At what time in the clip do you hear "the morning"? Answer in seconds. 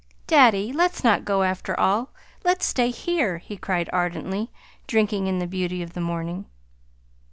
5.93-6.47